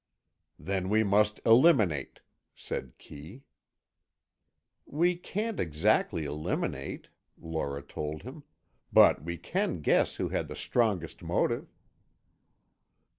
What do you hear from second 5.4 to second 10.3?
exactly eliminate," Lora told him, "but we can guess who